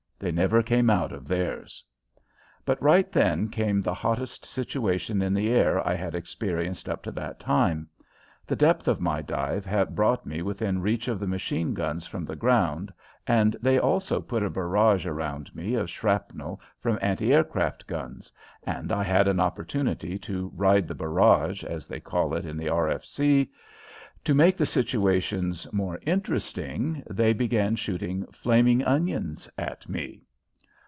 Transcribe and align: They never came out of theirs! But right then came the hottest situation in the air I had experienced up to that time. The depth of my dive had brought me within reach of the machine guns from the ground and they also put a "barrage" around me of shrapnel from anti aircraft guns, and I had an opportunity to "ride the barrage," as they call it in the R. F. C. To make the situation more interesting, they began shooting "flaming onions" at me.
They 0.23 0.31
never 0.31 0.61
came 0.61 0.91
out 0.91 1.11
of 1.11 1.27
theirs! 1.27 1.83
But 2.63 2.79
right 2.79 3.11
then 3.11 3.49
came 3.49 3.81
the 3.81 3.95
hottest 3.95 4.45
situation 4.45 5.19
in 5.19 5.33
the 5.33 5.49
air 5.49 5.81
I 5.83 5.95
had 5.95 6.13
experienced 6.13 6.87
up 6.87 7.01
to 7.05 7.11
that 7.13 7.39
time. 7.39 7.89
The 8.45 8.55
depth 8.55 8.87
of 8.87 9.01
my 9.01 9.23
dive 9.23 9.65
had 9.65 9.95
brought 9.95 10.23
me 10.27 10.43
within 10.43 10.79
reach 10.79 11.07
of 11.07 11.19
the 11.19 11.25
machine 11.25 11.73
guns 11.73 12.05
from 12.05 12.23
the 12.23 12.35
ground 12.35 12.93
and 13.25 13.57
they 13.63 13.79
also 13.79 14.21
put 14.21 14.43
a 14.43 14.49
"barrage" 14.51 15.07
around 15.07 15.55
me 15.55 15.73
of 15.73 15.89
shrapnel 15.89 16.61
from 16.79 16.99
anti 17.01 17.33
aircraft 17.33 17.87
guns, 17.87 18.31
and 18.61 18.91
I 18.91 19.01
had 19.01 19.27
an 19.27 19.39
opportunity 19.39 20.19
to 20.19 20.51
"ride 20.55 20.87
the 20.87 20.93
barrage," 20.93 21.63
as 21.63 21.87
they 21.87 21.99
call 21.99 22.35
it 22.35 22.45
in 22.45 22.57
the 22.57 22.69
R. 22.69 22.89
F. 22.89 23.03
C. 23.05 23.49
To 24.25 24.35
make 24.35 24.55
the 24.55 24.67
situation 24.67 25.55
more 25.71 25.97
interesting, 26.05 27.01
they 27.09 27.33
began 27.33 27.75
shooting 27.75 28.27
"flaming 28.31 28.83
onions" 28.83 29.49
at 29.57 29.89
me. 29.89 30.25